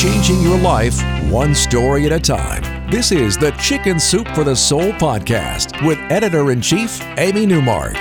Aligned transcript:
Changing 0.00 0.40
your 0.40 0.56
life 0.56 0.98
one 1.30 1.54
story 1.54 2.06
at 2.06 2.12
a 2.12 2.18
time. 2.18 2.90
This 2.90 3.12
is 3.12 3.36
the 3.36 3.50
Chicken 3.60 4.00
Soup 4.00 4.26
for 4.28 4.44
the 4.44 4.56
Soul 4.56 4.92
podcast 4.92 5.86
with 5.86 5.98
editor 6.10 6.52
in 6.52 6.62
chief, 6.62 7.02
Amy 7.18 7.44
Newmark. 7.44 7.92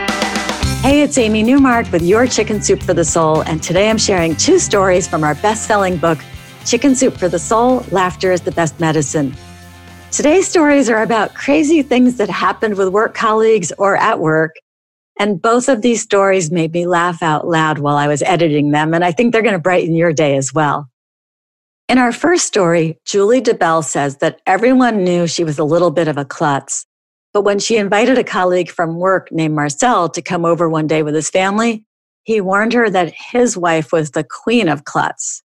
Hey, 0.81 1.02
it's 1.02 1.17
Amy 1.17 1.43
Newmark 1.43 1.91
with 1.91 2.02
your 2.02 2.26
Chicken 2.26 2.62
Soup 2.62 2.81
for 2.81 2.93
the 2.93 3.04
Soul, 3.04 3.41
and 3.41 3.62
today 3.62 3.90
I'm 3.90 3.98
sharing 3.98 4.34
two 4.38 4.59
stories 4.59 5.09
from 5.09 5.26
our 5.26 5.35
best 5.35 5.67
selling 5.67 5.98
book, 5.98 6.20
Chicken 6.66 6.95
Soup 6.95 7.13
for 7.13 7.27
the 7.27 7.38
Soul 7.38 7.85
Laughter 7.91 8.31
is 8.31 8.40
the 8.40 8.54
Best 8.54 8.79
Medicine. 8.79 9.35
Today's 10.09 10.48
stories 10.48 10.90
are 10.90 11.02
about 11.02 11.34
crazy 11.34 11.81
things 11.81 12.16
that 12.16 12.29
happened 12.29 12.77
with 12.77 12.88
work 12.88 13.13
colleagues 13.13 13.73
or 13.77 13.98
at 13.98 14.21
work. 14.21 14.55
And 15.20 15.41
both 15.41 15.68
of 15.68 15.81
these 15.81 16.02
stories 16.02 16.49
made 16.49 16.71
me 16.71 16.88
laugh 16.88 17.21
out 17.21 17.46
loud 17.46 17.79
while 17.79 17.98
I 17.98 18.07
was 18.07 18.21
editing 18.21 18.71
them, 18.71 18.93
and 18.93 19.04
I 19.04 19.12
think 19.12 19.34
they're 19.34 19.41
going 19.41 19.52
to 19.52 19.59
brighten 19.59 19.96
your 19.96 20.13
day 20.13 20.37
as 20.37 20.54
well. 20.54 20.90
In 21.90 21.98
our 21.98 22.12
first 22.12 22.45
story, 22.45 22.99
Julie 23.04 23.41
DeBell 23.41 23.84
says 23.84 24.18
that 24.18 24.41
everyone 24.45 25.04
knew 25.04 25.26
she 25.26 25.43
was 25.43 25.57
a 25.57 25.63
little 25.63 25.90
bit 25.90 26.07
of 26.07 26.20
a 26.20 26.23
klutz. 26.23 26.85
But 27.34 27.41
when 27.41 27.57
she 27.57 27.77
invited 27.77 28.15
a 28.20 28.23
colleague 28.23 28.70
from 28.70 28.98
work 28.98 29.31
named 29.31 29.55
Marcel 29.55 30.07
to 30.09 30.21
come 30.21 30.46
over 30.46 30.70
one 30.70 30.85
day 30.85 31.01
with 31.01 31.15
his 31.15 31.31
family, 31.31 31.84
he 32.26 32.41
warned 32.41 32.73
her 32.73 32.91
that 32.91 33.15
his 33.31 33.57
wife 33.57 33.91
was 33.91 34.12
the 34.12 34.23
queen 34.23 34.70
of 34.70 34.85
klutz. 34.85 35.41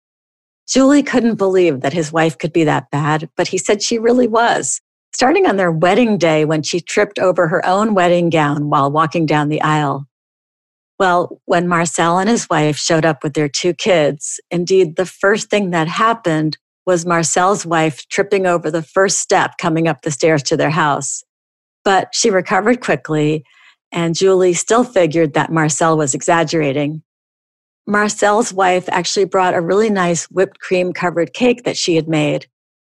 Julie 0.68 1.02
couldn't 1.02 1.36
believe 1.36 1.80
that 1.80 1.94
his 1.94 2.12
wife 2.12 2.38
could 2.38 2.52
be 2.52 2.66
that 2.66 2.92
bad, 2.92 3.30
but 3.38 3.48
he 3.48 3.58
said 3.58 3.82
she 3.82 3.98
really 3.98 4.28
was, 4.28 4.82
starting 5.14 5.48
on 5.48 5.56
their 5.56 5.72
wedding 5.72 6.18
day 6.18 6.44
when 6.44 6.62
she 6.62 6.82
tripped 6.82 7.20
over 7.20 7.48
her 7.48 7.66
own 7.66 7.94
wedding 7.94 8.30
gown 8.30 8.70
while 8.70 8.92
walking 8.92 9.26
down 9.26 9.48
the 9.48 9.62
aisle. 9.62 10.08
Well, 11.00 11.42
when 11.46 11.68
Marcel 11.68 12.20
and 12.20 12.30
his 12.30 12.48
wife 12.50 12.78
showed 12.78 13.06
up 13.06 13.24
with 13.24 13.34
their 13.34 13.50
two 13.50 13.74
kids, 13.74 14.40
indeed, 14.52 14.96
the 14.96 15.06
first 15.06 15.50
thing 15.50 15.72
that 15.72 15.88
happened 15.88 16.58
was 16.86 17.06
Marcel's 17.06 17.66
wife 17.66 18.08
tripping 18.10 18.46
over 18.46 18.70
the 18.70 18.84
first 18.84 19.20
step 19.20 19.58
coming 19.58 19.88
up 19.88 20.02
the 20.02 20.12
stairs 20.12 20.44
to 20.44 20.58
their 20.58 20.70
house. 20.70 21.24
But 21.84 22.10
she 22.14 22.30
recovered 22.30 22.82
quickly, 22.82 23.44
and 23.92 24.16
Julie 24.16 24.54
still 24.54 24.84
figured 24.84 25.34
that 25.34 25.52
Marcel 25.52 25.98
was 25.98 26.14
exaggerating. 26.14 27.04
Marcel's 27.86 28.54
wife 28.54 28.88
actually 28.90 29.26
brought 29.26 29.56
a 29.56 29.62
really 29.62 29.90
nice 29.90 30.26
whipped 30.26 30.60
cream 30.60 30.94
covered 30.94 31.34
cake 31.34 31.64
that 31.64 31.78
she 31.78 31.96
had 31.96 32.08
made. 32.08 32.48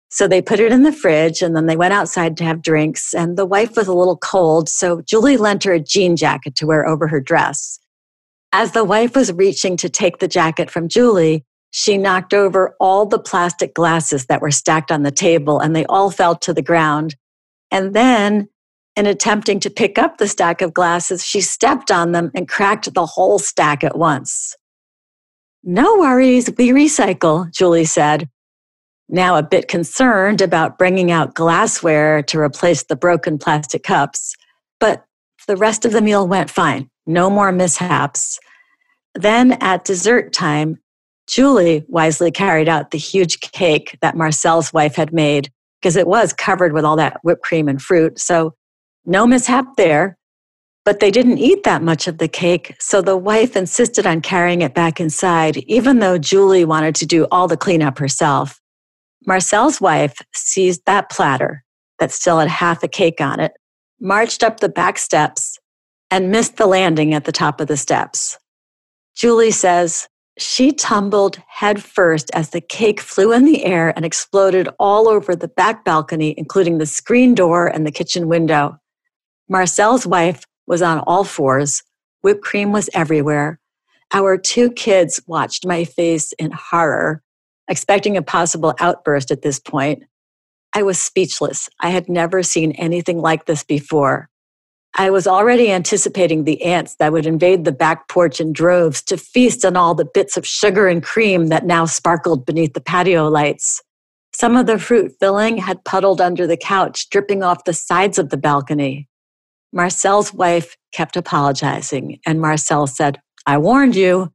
So 0.10 0.28
they 0.28 0.44
put 0.44 0.60
it 0.60 0.72
in 0.72 0.84
the 0.84 0.92
fridge 0.92 1.42
and 1.42 1.56
then 1.56 1.66
they 1.66 1.76
went 1.76 1.94
outside 1.94 2.38
to 2.38 2.44
have 2.44 2.62
drinks. 2.62 3.16
And 3.16 3.36
the 3.36 3.48
wife 3.48 3.76
was 3.76 3.88
a 3.88 3.94
little 3.94 4.18
cold, 4.18 4.70
so 4.70 5.02
Julie 5.02 5.38
lent 5.38 5.64
her 5.64 5.74
a 5.74 5.80
jean 5.80 6.16
jacket 6.16 6.56
to 6.58 6.68
wear 6.68 6.88
over 6.88 7.08
her 7.08 7.20
dress. 7.20 7.80
As 8.56 8.74
the 8.74 8.84
wife 8.84 9.16
was 9.16 9.34
reaching 9.34 9.78
to 9.78 9.90
take 9.90 10.20
the 10.20 10.28
jacket 10.28 10.70
from 10.70 10.88
Julie, 10.88 11.44
she 11.72 11.98
knocked 11.98 12.36
over 12.36 12.76
all 12.80 13.08
the 13.08 13.18
plastic 13.18 13.74
glasses 13.74 14.28
that 14.28 14.44
were 14.44 14.52
stacked 14.52 14.92
on 14.92 15.02
the 15.02 15.10
table 15.10 15.60
and 15.60 15.76
they 15.76 15.86
all 15.86 16.12
fell 16.12 16.36
to 16.36 16.54
the 16.54 16.62
ground. 16.62 17.16
And 17.72 17.96
then, 17.96 18.48
in 18.96 19.08
attempting 19.08 19.60
to 19.62 19.72
pick 19.72 19.98
up 19.98 20.20
the 20.20 20.28
stack 20.28 20.62
of 20.62 20.72
glasses, 20.72 21.26
she 21.26 21.42
stepped 21.42 21.90
on 21.90 22.12
them 22.12 22.30
and 22.36 22.48
cracked 22.48 22.94
the 22.94 23.08
whole 23.08 23.40
stack 23.40 23.84
at 23.84 23.98
once. 23.98 24.56
No 25.64 25.98
worries, 25.98 26.48
we 26.56 26.70
recycle, 26.70 27.52
Julie 27.52 27.86
said. 27.86 28.30
Now 29.10 29.36
a 29.36 29.42
bit 29.42 29.68
concerned 29.68 30.42
about 30.42 30.78
bringing 30.78 31.10
out 31.10 31.34
glassware 31.34 32.22
to 32.22 32.40
replace 32.40 32.84
the 32.84 32.96
broken 32.96 33.40
plastic 33.40 33.82
cups, 33.82 34.36
but 34.80 35.06
the 35.48 35.58
rest 35.58 35.86
of 35.86 35.92
the 35.92 36.02
meal 36.04 36.28
went 36.28 36.52
fine. 36.52 36.92
No 37.06 37.30
more 37.30 37.52
mishaps. 37.52 38.40
Then 39.16 39.54
at 39.54 39.86
dessert 39.86 40.34
time, 40.34 40.78
Julie 41.28 41.86
wisely 41.88 42.32
carried 42.32 42.68
out 42.68 42.92
the 42.92 42.98
huge 42.98 43.40
cake 43.40 43.98
that 44.02 44.18
Marcel's 44.18 44.74
wife 44.74 44.96
had 44.96 45.14
made 45.14 45.52
because 45.82 45.96
it 45.96 46.08
was 46.08 46.34
covered 46.34 46.74
with 46.74 46.86
all 46.86 46.96
that 46.96 47.20
whipped 47.24 47.44
cream 47.44 47.68
and 47.68 47.82
fruit. 47.82 48.20
So 48.20 48.54
no 49.06 49.28
mishap 49.28 49.66
there. 49.78 50.18
But 50.86 51.00
they 51.00 51.12
didn't 51.12 51.38
eat 51.38 51.64
that 51.64 51.82
much 51.82 52.10
of 52.10 52.18
the 52.18 52.28
cake, 52.28 52.76
so 52.78 53.02
the 53.02 53.16
wife 53.16 53.56
insisted 53.56 54.06
on 54.06 54.20
carrying 54.20 54.62
it 54.62 54.74
back 54.74 55.00
inside, 55.00 55.58
even 55.60 56.00
though 56.00 56.18
Julie 56.18 56.66
wanted 56.66 56.94
to 56.96 57.06
do 57.06 57.26
all 57.32 57.48
the 57.48 57.56
cleanup 57.56 58.00
herself. 58.00 58.60
Marcel's 59.26 59.80
wife 59.80 60.18
seized 60.36 60.82
that 60.86 61.10
platter 61.10 61.64
that 62.00 62.12
still 62.12 62.38
had 62.38 62.50
half 62.50 62.84
a 62.84 62.90
cake 62.90 63.22
on 63.22 63.40
it, 63.40 63.54
marched 64.02 64.44
up 64.44 64.60
the 64.60 64.68
back 64.68 64.98
steps, 64.98 65.58
and 66.14 66.30
missed 66.30 66.58
the 66.58 66.68
landing 66.68 67.16
at 67.16 67.26
the 67.26 67.32
top 67.32 67.60
of 67.60 67.66
the 67.66 67.76
steps. 67.76 68.38
Julie 69.16 69.50
says 69.50 70.08
she 70.38 70.72
tumbled 70.72 71.42
headfirst 71.48 72.30
as 72.36 72.52
the 72.52 72.62
cake 72.62 73.00
flew 73.00 73.34
in 73.34 73.46
the 73.46 73.66
air 73.66 73.92
and 73.96 74.06
exploded 74.06 74.70
all 74.78 75.10
over 75.10 75.36
the 75.36 75.48
back 75.48 75.84
balcony, 75.84 76.36
including 76.38 76.78
the 76.78 76.86
screen 76.86 77.34
door 77.34 77.66
and 77.66 77.84
the 77.84 77.92
kitchen 77.92 78.28
window. 78.28 78.78
Marcel's 79.50 80.06
wife 80.06 80.44
was 80.68 80.84
on 80.84 81.00
all 81.00 81.24
fours. 81.24 81.82
Whipped 82.22 82.44
cream 82.44 82.72
was 82.72 82.92
everywhere. 82.94 83.60
Our 84.14 84.38
two 84.38 84.70
kids 84.70 85.20
watched 85.26 85.66
my 85.66 85.84
face 85.84 86.32
in 86.34 86.52
horror, 86.52 87.24
expecting 87.68 88.18
a 88.18 88.22
possible 88.22 88.76
outburst 88.80 89.32
at 89.32 89.42
this 89.42 89.60
point. 89.60 90.04
I 90.76 90.84
was 90.84 91.00
speechless. 91.00 91.70
I 91.80 91.90
had 91.90 92.08
never 92.08 92.44
seen 92.44 92.74
anything 92.74 93.18
like 93.18 93.46
this 93.46 93.64
before. 93.64 94.30
I 94.96 95.10
was 95.10 95.26
already 95.26 95.72
anticipating 95.72 96.44
the 96.44 96.62
ants 96.62 96.96
that 96.98 97.12
would 97.12 97.26
invade 97.26 97.66
the 97.66 97.72
back 97.72 98.08
porch 98.10 98.40
in 98.40 98.54
droves 98.54 99.02
to 99.04 99.18
feast 99.18 99.66
on 99.66 99.76
all 99.76 99.96
the 99.96 100.06
bits 100.06 100.38
of 100.38 100.46
sugar 100.46 100.88
and 100.88 101.02
cream 101.02 101.48
that 101.48 101.66
now 101.66 101.86
sparkled 101.86 102.46
beneath 102.46 102.74
the 102.74 102.82
patio 102.82 103.28
lights. 103.28 103.82
Some 104.36 104.56
of 104.56 104.68
the 104.68 104.78
fruit 104.78 105.14
filling 105.20 105.58
had 105.58 105.84
puddled 105.84 106.22
under 106.22 106.46
the 106.46 106.58
couch, 106.58 107.10
dripping 107.10 107.42
off 107.42 107.64
the 107.64 107.74
sides 107.74 108.20
of 108.20 108.30
the 108.30 108.38
balcony. 108.38 109.08
Marcel's 109.72 110.32
wife 110.32 110.78
kept 110.92 111.18
apologizing, 111.18 112.20
and 112.26 112.40
Marcel 112.40 112.86
said, 112.86 113.20
I 113.48 113.58
warned 113.58 113.96
you. 113.96 114.32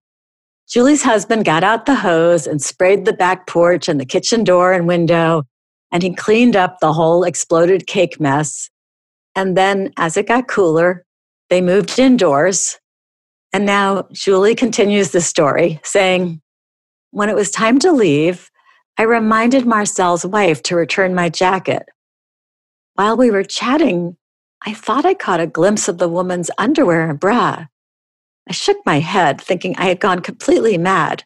Julie's 0.68 1.04
husband 1.04 1.44
got 1.44 1.62
out 1.62 1.86
the 1.86 1.94
hose 1.94 2.48
and 2.48 2.60
sprayed 2.60 3.04
the 3.04 3.12
back 3.12 3.46
porch 3.46 3.88
and 3.88 4.00
the 4.00 4.04
kitchen 4.04 4.42
door 4.42 4.72
and 4.72 4.88
window, 4.88 5.44
and 5.92 6.02
he 6.02 6.14
cleaned 6.14 6.56
up 6.56 6.80
the 6.80 6.92
whole 6.92 7.22
exploded 7.22 7.86
cake 7.86 8.20
mess 8.20 8.68
and 9.34 9.56
then 9.56 9.92
as 9.96 10.16
it 10.16 10.26
got 10.26 10.48
cooler, 10.48 11.04
they 11.50 11.60
moved 11.60 11.98
indoors. 11.98 12.78
And 13.52 13.64
now 13.64 14.08
Julie 14.12 14.54
continues 14.54 15.10
the 15.10 15.20
story, 15.20 15.80
saying, 15.82 16.40
When 17.10 17.28
it 17.28 17.36
was 17.36 17.50
time 17.50 17.78
to 17.80 17.92
leave, 17.92 18.50
I 18.98 19.02
reminded 19.04 19.64
Marcel's 19.64 20.26
wife 20.26 20.62
to 20.64 20.76
return 20.76 21.14
my 21.14 21.28
jacket. 21.28 21.84
While 22.94 23.16
we 23.16 23.30
were 23.30 23.44
chatting, 23.44 24.16
I 24.66 24.74
thought 24.74 25.06
I 25.06 25.14
caught 25.14 25.40
a 25.40 25.46
glimpse 25.46 25.88
of 25.88 25.98
the 25.98 26.08
woman's 26.08 26.50
underwear 26.58 27.08
and 27.08 27.18
bra. 27.18 27.66
I 28.48 28.52
shook 28.52 28.78
my 28.84 28.98
head, 28.98 29.40
thinking 29.40 29.76
I 29.76 29.84
had 29.86 30.00
gone 30.00 30.20
completely 30.20 30.76
mad. 30.78 31.24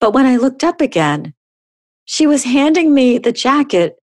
But 0.00 0.12
when 0.14 0.26
I 0.26 0.36
looked 0.36 0.62
up 0.62 0.80
again, 0.80 1.34
she 2.04 2.26
was 2.26 2.44
handing 2.44 2.94
me 2.94 3.18
the 3.18 3.32
jacket 3.32 3.96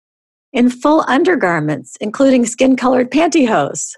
in 0.52 0.68
full 0.70 1.04
undergarments, 1.08 1.96
including 2.00 2.44
skin 2.46 2.76
colored 2.76 3.10
pantyhose. 3.10 3.94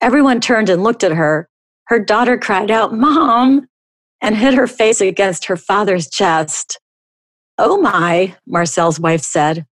Everyone 0.00 0.40
turned 0.40 0.68
and 0.68 0.82
looked 0.82 1.02
at 1.02 1.12
her. 1.12 1.48
Her 1.86 1.98
daughter 1.98 2.38
cried 2.38 2.70
out, 2.70 2.94
Mom, 2.94 3.66
and 4.20 4.36
hid 4.36 4.54
her 4.54 4.66
face 4.66 5.00
against 5.00 5.46
her 5.46 5.56
father's 5.56 6.08
chest. 6.08 6.78
Oh 7.56 7.80
my, 7.80 8.36
Marcel's 8.46 9.00
wife 9.00 9.22
said. 9.22 9.66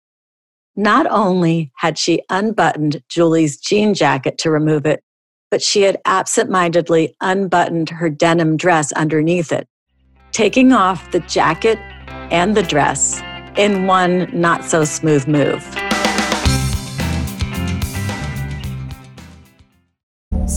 Not 0.76 1.06
only 1.10 1.70
had 1.76 1.98
she 1.98 2.22
unbuttoned 2.31 3.02
Julie's 3.08 3.58
jean 3.58 3.94
jacket 3.94 4.38
to 4.38 4.50
remove 4.50 4.86
it, 4.86 5.02
but 5.50 5.62
she 5.62 5.82
had 5.82 6.00
absent-mindedly 6.04 7.14
unbuttoned 7.20 7.90
her 7.90 8.08
denim 8.10 8.56
dress 8.56 8.90
underneath 8.92 9.52
it, 9.52 9.69
taking 10.32 10.72
off 10.72 11.12
the 11.12 11.20
jacket 11.20 11.78
and 12.32 12.56
the 12.56 12.62
dress 12.62 13.22
in 13.56 13.86
one 13.86 14.28
not 14.32 14.64
so 14.64 14.84
smooth 14.84 15.28
move. 15.28 15.62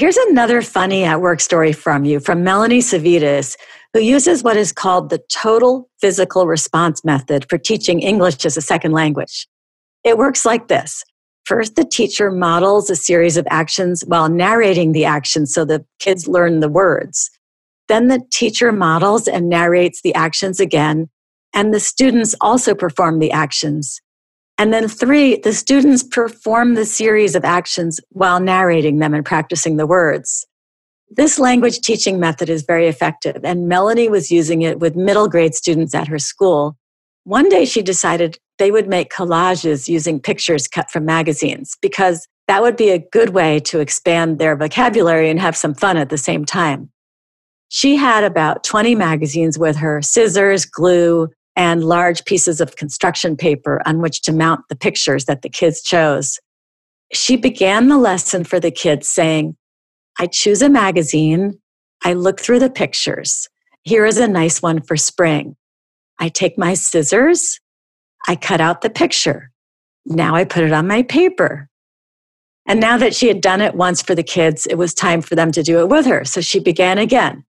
Here's 0.00 0.16
another 0.16 0.62
funny 0.62 1.04
at 1.04 1.20
work 1.20 1.40
story 1.40 1.74
from 1.74 2.06
you 2.06 2.20
from 2.20 2.42
Melanie 2.42 2.78
Savitas, 2.78 3.54
who 3.92 4.00
uses 4.00 4.42
what 4.42 4.56
is 4.56 4.72
called 4.72 5.10
the 5.10 5.20
total 5.30 5.90
physical 6.00 6.46
response 6.46 7.04
method 7.04 7.44
for 7.50 7.58
teaching 7.58 8.00
English 8.00 8.46
as 8.46 8.56
a 8.56 8.62
second 8.62 8.92
language. 8.92 9.46
It 10.02 10.16
works 10.16 10.46
like 10.46 10.68
this. 10.68 11.04
First, 11.44 11.76
the 11.76 11.84
teacher 11.84 12.30
models 12.30 12.88
a 12.88 12.96
series 12.96 13.36
of 13.36 13.46
actions 13.50 14.02
while 14.06 14.30
narrating 14.30 14.92
the 14.92 15.04
actions 15.04 15.52
so 15.52 15.66
the 15.66 15.84
kids 15.98 16.26
learn 16.26 16.60
the 16.60 16.70
words. 16.70 17.30
Then 17.88 18.08
the 18.08 18.22
teacher 18.32 18.72
models 18.72 19.28
and 19.28 19.50
narrates 19.50 20.00
the 20.00 20.14
actions 20.14 20.60
again, 20.60 21.10
and 21.52 21.74
the 21.74 21.80
students 21.80 22.34
also 22.40 22.74
perform 22.74 23.18
the 23.18 23.32
actions. 23.32 24.00
And 24.60 24.74
then 24.74 24.88
three, 24.88 25.36
the 25.36 25.54
students 25.54 26.02
perform 26.02 26.74
the 26.74 26.84
series 26.84 27.34
of 27.34 27.46
actions 27.46 27.98
while 28.10 28.40
narrating 28.40 28.98
them 28.98 29.14
and 29.14 29.24
practicing 29.24 29.78
the 29.78 29.86
words. 29.86 30.46
This 31.08 31.38
language 31.38 31.80
teaching 31.80 32.20
method 32.20 32.50
is 32.50 32.60
very 32.60 32.86
effective, 32.86 33.42
and 33.42 33.68
Melanie 33.68 34.10
was 34.10 34.30
using 34.30 34.60
it 34.60 34.78
with 34.78 34.94
middle 34.94 35.28
grade 35.28 35.54
students 35.54 35.94
at 35.94 36.08
her 36.08 36.18
school. 36.18 36.76
One 37.24 37.48
day 37.48 37.64
she 37.64 37.80
decided 37.80 38.36
they 38.58 38.70
would 38.70 38.86
make 38.86 39.10
collages 39.10 39.88
using 39.88 40.20
pictures 40.20 40.68
cut 40.68 40.90
from 40.90 41.06
magazines 41.06 41.78
because 41.80 42.28
that 42.46 42.60
would 42.60 42.76
be 42.76 42.90
a 42.90 42.98
good 42.98 43.30
way 43.30 43.60
to 43.60 43.80
expand 43.80 44.38
their 44.38 44.56
vocabulary 44.56 45.30
and 45.30 45.40
have 45.40 45.56
some 45.56 45.72
fun 45.72 45.96
at 45.96 46.10
the 46.10 46.18
same 46.18 46.44
time. 46.44 46.90
She 47.70 47.96
had 47.96 48.24
about 48.24 48.62
20 48.64 48.94
magazines 48.94 49.58
with 49.58 49.76
her 49.76 50.02
scissors, 50.02 50.66
glue, 50.66 51.30
and 51.56 51.84
large 51.84 52.24
pieces 52.24 52.60
of 52.60 52.76
construction 52.76 53.36
paper 53.36 53.82
on 53.86 54.00
which 54.00 54.22
to 54.22 54.32
mount 54.32 54.62
the 54.68 54.76
pictures 54.76 55.24
that 55.26 55.42
the 55.42 55.48
kids 55.48 55.82
chose. 55.82 56.38
She 57.12 57.36
began 57.36 57.88
the 57.88 57.98
lesson 57.98 58.44
for 58.44 58.60
the 58.60 58.70
kids 58.70 59.08
saying, 59.08 59.56
I 60.18 60.26
choose 60.26 60.62
a 60.62 60.68
magazine, 60.68 61.58
I 62.04 62.12
look 62.12 62.40
through 62.40 62.60
the 62.60 62.70
pictures. 62.70 63.48
Here 63.82 64.04
is 64.04 64.18
a 64.18 64.28
nice 64.28 64.62
one 64.62 64.80
for 64.80 64.96
spring. 64.96 65.56
I 66.18 66.28
take 66.28 66.58
my 66.58 66.74
scissors, 66.74 67.58
I 68.28 68.36
cut 68.36 68.60
out 68.60 68.82
the 68.82 68.90
picture. 68.90 69.50
Now 70.06 70.34
I 70.34 70.44
put 70.44 70.64
it 70.64 70.72
on 70.72 70.86
my 70.86 71.02
paper. 71.02 71.68
And 72.66 72.80
now 72.80 72.98
that 72.98 73.14
she 73.14 73.28
had 73.28 73.40
done 73.40 73.60
it 73.60 73.74
once 73.74 74.02
for 74.02 74.14
the 74.14 74.22
kids, 74.22 74.66
it 74.66 74.76
was 74.76 74.94
time 74.94 75.22
for 75.22 75.34
them 75.34 75.50
to 75.52 75.62
do 75.62 75.80
it 75.80 75.88
with 75.88 76.06
her. 76.06 76.24
So 76.24 76.40
she 76.40 76.60
began 76.60 76.98
again. 76.98 77.44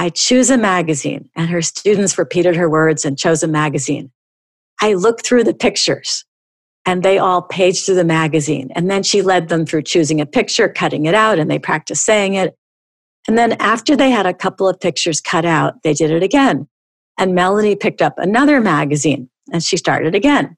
I 0.00 0.08
choose 0.08 0.48
a 0.48 0.56
magazine, 0.56 1.28
and 1.36 1.50
her 1.50 1.60
students 1.60 2.16
repeated 2.16 2.56
her 2.56 2.70
words 2.70 3.04
and 3.04 3.18
chose 3.18 3.42
a 3.42 3.46
magazine. 3.46 4.10
I 4.80 4.94
look 4.94 5.22
through 5.22 5.44
the 5.44 5.52
pictures, 5.52 6.24
and 6.86 7.02
they 7.02 7.18
all 7.18 7.42
paged 7.42 7.84
through 7.84 7.96
the 7.96 8.04
magazine. 8.04 8.70
And 8.74 8.90
then 8.90 9.02
she 9.02 9.20
led 9.20 9.50
them 9.50 9.66
through 9.66 9.82
choosing 9.82 10.18
a 10.18 10.24
picture, 10.24 10.70
cutting 10.70 11.04
it 11.04 11.14
out, 11.14 11.38
and 11.38 11.50
they 11.50 11.58
practiced 11.58 12.06
saying 12.06 12.32
it. 12.32 12.56
And 13.28 13.36
then 13.36 13.52
after 13.60 13.94
they 13.94 14.10
had 14.10 14.24
a 14.24 14.32
couple 14.32 14.66
of 14.66 14.80
pictures 14.80 15.20
cut 15.20 15.44
out, 15.44 15.82
they 15.82 15.92
did 15.92 16.10
it 16.10 16.22
again. 16.22 16.66
And 17.18 17.34
Melanie 17.34 17.76
picked 17.76 18.00
up 18.00 18.14
another 18.16 18.58
magazine 18.58 19.28
and 19.52 19.62
she 19.62 19.76
started 19.76 20.14
again. 20.14 20.56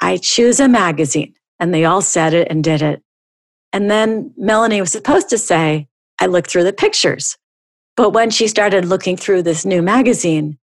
I 0.00 0.16
choose 0.16 0.60
a 0.60 0.68
magazine. 0.68 1.34
And 1.60 1.74
they 1.74 1.84
all 1.84 2.00
said 2.00 2.32
it 2.32 2.48
and 2.50 2.64
did 2.64 2.80
it. 2.80 3.02
And 3.74 3.90
then 3.90 4.32
Melanie 4.38 4.80
was 4.80 4.92
supposed 4.92 5.28
to 5.28 5.36
say, 5.36 5.88
I 6.18 6.24
look 6.24 6.48
through 6.48 6.64
the 6.64 6.72
pictures. 6.72 7.36
But 7.96 8.10
when 8.10 8.30
she 8.30 8.48
started 8.48 8.84
looking 8.84 9.16
through 9.16 9.42
this 9.42 9.64
new 9.64 9.82
magazine, 9.82 10.58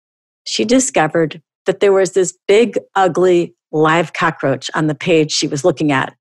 she 0.47 0.65
discovered 0.65 1.43
that 1.67 1.81
there 1.81 1.93
was 1.93 2.13
this 2.13 2.37
big, 2.47 2.79
ugly 2.95 3.55
live 3.71 4.15
cockroach 4.15 4.71
on 4.75 4.87
the 4.87 4.95
page 4.95 5.31
she 5.31 5.47
was 5.47 5.65
looking 5.65 5.93
at. 5.93 6.15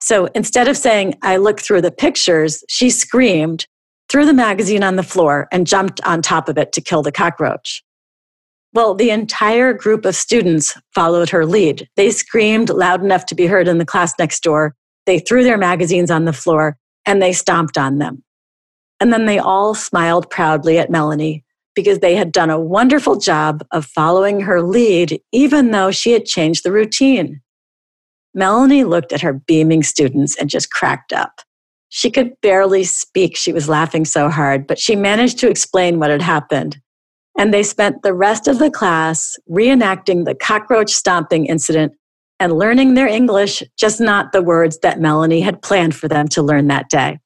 So 0.00 0.26
instead 0.34 0.68
of 0.68 0.76
saying, 0.76 1.14
I 1.22 1.36
look 1.36 1.60
through 1.60 1.82
the 1.82 1.90
pictures, 1.90 2.64
she 2.68 2.88
screamed, 2.88 3.66
threw 4.08 4.24
the 4.24 4.32
magazine 4.32 4.82
on 4.82 4.96
the 4.96 5.02
floor, 5.02 5.48
and 5.52 5.66
jumped 5.66 6.00
on 6.06 6.22
top 6.22 6.48
of 6.48 6.56
it 6.56 6.72
to 6.72 6.80
kill 6.80 7.02
the 7.02 7.12
cockroach. 7.12 7.82
Well, 8.72 8.94
the 8.94 9.10
entire 9.10 9.72
group 9.72 10.04
of 10.04 10.14
students 10.14 10.78
followed 10.94 11.30
her 11.30 11.44
lead. 11.44 11.88
They 11.96 12.10
screamed 12.10 12.70
loud 12.70 13.02
enough 13.02 13.26
to 13.26 13.34
be 13.34 13.46
heard 13.46 13.66
in 13.66 13.78
the 13.78 13.86
class 13.86 14.14
next 14.18 14.42
door. 14.42 14.74
They 15.04 15.18
threw 15.18 15.42
their 15.42 15.58
magazines 15.58 16.10
on 16.10 16.26
the 16.26 16.32
floor 16.32 16.76
and 17.04 17.20
they 17.20 17.32
stomped 17.32 17.76
on 17.76 17.98
them. 17.98 18.22
And 19.00 19.12
then 19.12 19.26
they 19.26 19.38
all 19.38 19.74
smiled 19.74 20.30
proudly 20.30 20.78
at 20.78 20.90
Melanie 20.90 21.44
because 21.74 22.00
they 22.00 22.16
had 22.16 22.32
done 22.32 22.50
a 22.50 22.60
wonderful 22.60 23.16
job 23.16 23.64
of 23.70 23.86
following 23.86 24.40
her 24.40 24.60
lead, 24.60 25.20
even 25.32 25.70
though 25.70 25.92
she 25.92 26.12
had 26.12 26.24
changed 26.24 26.64
the 26.64 26.72
routine. 26.72 27.40
Melanie 28.34 28.84
looked 28.84 29.12
at 29.12 29.20
her 29.20 29.32
beaming 29.32 29.82
students 29.82 30.36
and 30.36 30.50
just 30.50 30.70
cracked 30.70 31.12
up. 31.12 31.40
She 31.88 32.10
could 32.10 32.32
barely 32.42 32.84
speak. 32.84 33.36
She 33.36 33.52
was 33.52 33.68
laughing 33.68 34.04
so 34.04 34.28
hard, 34.28 34.66
but 34.66 34.78
she 34.78 34.94
managed 34.96 35.38
to 35.38 35.48
explain 35.48 35.98
what 35.98 36.10
had 36.10 36.22
happened. 36.22 36.80
And 37.38 37.54
they 37.54 37.62
spent 37.62 38.02
the 38.02 38.12
rest 38.12 38.48
of 38.48 38.58
the 38.58 38.70
class 38.70 39.36
reenacting 39.48 40.24
the 40.24 40.34
cockroach 40.34 40.90
stomping 40.90 41.46
incident 41.46 41.92
and 42.40 42.58
learning 42.58 42.94
their 42.94 43.06
English, 43.06 43.62
just 43.78 44.00
not 44.00 44.32
the 44.32 44.42
words 44.42 44.78
that 44.80 45.00
Melanie 45.00 45.40
had 45.40 45.62
planned 45.62 45.94
for 45.94 46.08
them 46.08 46.28
to 46.28 46.42
learn 46.42 46.66
that 46.68 46.90
day. 46.90 47.18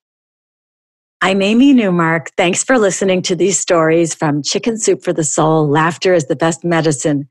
I'm 1.24 1.40
Amy 1.40 1.72
Newmark. 1.72 2.30
Thanks 2.36 2.64
for 2.64 2.80
listening 2.80 3.22
to 3.22 3.36
these 3.36 3.56
stories 3.56 4.12
from 4.12 4.42
Chicken 4.42 4.76
Soup 4.76 5.04
for 5.04 5.12
the 5.12 5.22
Soul 5.22 5.68
Laughter 5.68 6.14
is 6.14 6.26
the 6.26 6.34
Best 6.34 6.64
Medicine. 6.64 7.28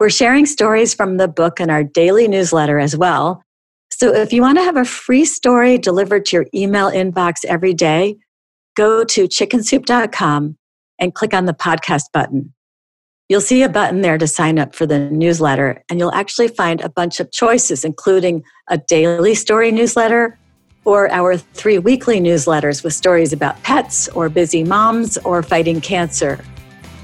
We're 0.00 0.10
sharing 0.10 0.44
stories 0.44 0.92
from 0.92 1.18
the 1.18 1.28
book 1.28 1.60
in 1.60 1.70
our 1.70 1.84
daily 1.84 2.26
newsletter 2.26 2.80
as 2.80 2.96
well. 2.96 3.44
So 3.92 4.12
if 4.12 4.32
you 4.32 4.42
want 4.42 4.58
to 4.58 4.64
have 4.64 4.76
a 4.76 4.84
free 4.84 5.24
story 5.24 5.78
delivered 5.78 6.26
to 6.26 6.36
your 6.38 6.46
email 6.52 6.90
inbox 6.90 7.44
every 7.44 7.74
day, 7.74 8.16
go 8.74 9.04
to 9.04 9.28
chickensoup.com 9.28 10.56
and 10.98 11.14
click 11.14 11.32
on 11.32 11.44
the 11.44 11.54
podcast 11.54 12.06
button. 12.12 12.52
You'll 13.28 13.40
see 13.40 13.62
a 13.62 13.68
button 13.68 14.00
there 14.00 14.18
to 14.18 14.26
sign 14.26 14.58
up 14.58 14.74
for 14.74 14.84
the 14.84 14.98
newsletter, 14.98 15.84
and 15.88 16.00
you'll 16.00 16.12
actually 16.12 16.48
find 16.48 16.80
a 16.80 16.88
bunch 16.88 17.20
of 17.20 17.30
choices, 17.30 17.84
including 17.84 18.42
a 18.68 18.78
daily 18.78 19.36
story 19.36 19.70
newsletter 19.70 20.40
or 20.84 21.10
our 21.10 21.36
three 21.36 21.78
weekly 21.78 22.20
newsletters 22.20 22.82
with 22.82 22.92
stories 22.92 23.32
about 23.32 23.62
pets 23.62 24.08
or 24.08 24.28
busy 24.28 24.64
moms 24.64 25.18
or 25.18 25.42
fighting 25.42 25.80
cancer. 25.80 26.44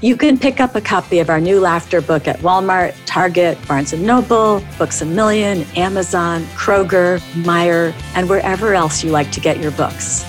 You 0.01 0.15
can 0.15 0.37
pick 0.37 0.61
up 0.61 0.75
a 0.75 0.81
copy 0.81 1.19
of 1.19 1.29
our 1.29 1.41
new 1.41 1.59
laughter 1.59 1.99
book 1.99 2.25
at 2.27 2.39
Walmart, 2.39 2.95
Target, 3.05 3.57
Barnes 3.67 3.91
& 3.93 3.99
Noble, 3.99 4.63
Books 4.77 5.01
A 5.01 5.05
Million, 5.05 5.63
Amazon, 5.75 6.43
Kroger, 6.55 7.19
Meijer, 7.43 7.93
and 8.15 8.29
wherever 8.29 8.73
else 8.73 9.03
you 9.03 9.11
like 9.11 9.29
to 9.33 9.41
get 9.41 9.59
your 9.59 9.71
books. 9.71 10.23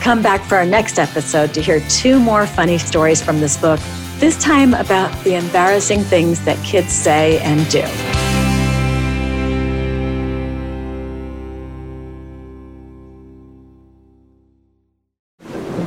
Come 0.00 0.22
back 0.22 0.42
for 0.42 0.56
our 0.56 0.66
next 0.66 0.98
episode 0.98 1.54
to 1.54 1.62
hear 1.62 1.78
two 1.88 2.18
more 2.18 2.48
funny 2.48 2.78
stories 2.78 3.22
from 3.22 3.38
this 3.38 3.56
book, 3.56 3.78
this 4.18 4.36
time 4.42 4.74
about 4.74 5.12
the 5.22 5.36
embarrassing 5.36 6.00
things 6.00 6.44
that 6.44 6.56
kids 6.64 6.92
say 6.92 7.38
and 7.40 7.68
do. 7.70 8.21